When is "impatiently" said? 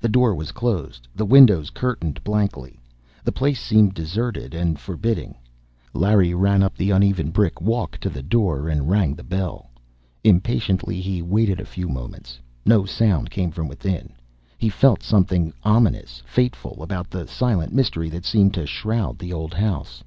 10.22-11.00